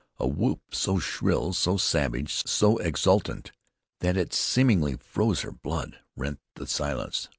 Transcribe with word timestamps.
A 0.19 0.25
whoop 0.25 0.63
so 0.73 0.97
shrill, 0.97 1.53
so 1.53 1.77
savage, 1.77 2.33
so 2.47 2.77
exultant, 2.79 3.51
that 3.99 4.17
it 4.17 4.33
seemingly 4.33 4.95
froze 4.95 5.41
her 5.41 5.51
blood, 5.51 5.99
rent 6.15 6.39
the 6.55 6.65
silence. 6.65 7.29